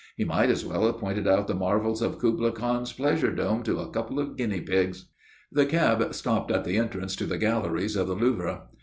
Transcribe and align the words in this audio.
He 0.17 0.23
might 0.23 0.49
as 0.49 0.65
well 0.65 0.87
have 0.87 0.97
pointed 0.97 1.27
out 1.27 1.45
the 1.45 1.53
marvels 1.53 2.01
of 2.01 2.17
Kubla 2.17 2.51
Khan's 2.53 2.91
pleasure 2.91 3.29
dome 3.31 3.61
to 3.61 3.77
a 3.77 3.89
couple 3.91 4.19
of 4.19 4.35
guinea 4.35 4.59
pigs. 4.61 5.05
The 5.51 5.67
cab 5.67 6.11
stopped 6.15 6.49
at 6.49 6.63
the 6.63 6.77
entrance 6.79 7.15
to 7.17 7.27
the 7.27 7.37
galleries 7.37 7.95
of 7.95 8.07
the 8.07 8.15
Louvre. 8.15 8.63